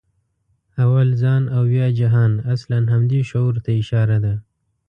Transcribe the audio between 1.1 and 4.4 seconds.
ځان او بیا جهان» اصلاً همدې شعور ته اشاره ده.